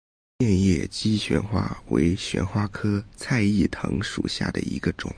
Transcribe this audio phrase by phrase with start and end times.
[0.39, 5.09] 变叶姬旋花为旋花科菜栾藤属下的一个种。